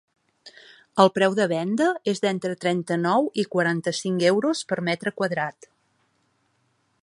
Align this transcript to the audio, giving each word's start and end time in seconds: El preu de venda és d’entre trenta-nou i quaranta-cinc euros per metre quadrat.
El 1.03 1.09
preu 1.17 1.35
de 1.39 1.45
venda 1.51 1.89
és 2.13 2.23
d’entre 2.23 2.55
trenta-nou 2.65 3.29
i 3.43 3.45
quaranta-cinc 3.57 4.27
euros 4.31 4.63
per 4.73 4.79
metre 4.89 5.15
quadrat. 5.21 5.71